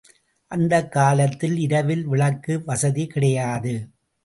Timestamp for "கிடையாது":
3.07-3.75